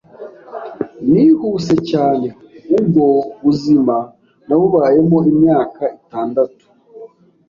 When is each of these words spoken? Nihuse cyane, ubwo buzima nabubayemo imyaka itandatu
Nihuse 1.11 1.75
cyane, 1.89 2.27
ubwo 2.77 3.05
buzima 3.43 3.95
nabubayemo 4.47 5.17
imyaka 5.31 5.83
itandatu 5.99 6.63